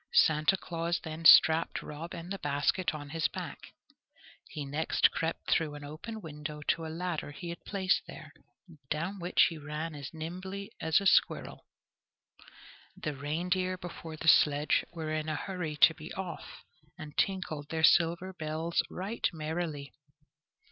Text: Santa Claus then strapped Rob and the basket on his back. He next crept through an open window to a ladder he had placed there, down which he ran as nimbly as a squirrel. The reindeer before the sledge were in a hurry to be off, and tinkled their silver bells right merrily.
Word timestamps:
Santa 0.15 0.57
Claus 0.57 0.99
then 1.03 1.25
strapped 1.25 1.83
Rob 1.83 2.15
and 2.15 2.33
the 2.33 2.39
basket 2.39 2.91
on 2.95 3.09
his 3.11 3.27
back. 3.27 3.71
He 4.49 4.65
next 4.65 5.11
crept 5.11 5.47
through 5.51 5.75
an 5.75 5.83
open 5.83 6.21
window 6.21 6.61
to 6.69 6.87
a 6.87 6.87
ladder 6.87 7.29
he 7.31 7.49
had 7.49 7.63
placed 7.65 8.07
there, 8.07 8.33
down 8.89 9.19
which 9.19 9.43
he 9.49 9.59
ran 9.59 9.93
as 9.93 10.09
nimbly 10.11 10.71
as 10.81 10.99
a 11.01 11.05
squirrel. 11.05 11.67
The 12.97 13.15
reindeer 13.15 13.77
before 13.77 14.17
the 14.17 14.27
sledge 14.27 14.83
were 14.91 15.13
in 15.13 15.29
a 15.29 15.35
hurry 15.35 15.75
to 15.75 15.93
be 15.93 16.11
off, 16.15 16.63
and 16.97 17.15
tinkled 17.15 17.69
their 17.69 17.83
silver 17.83 18.33
bells 18.33 18.81
right 18.89 19.29
merrily. 19.31 19.93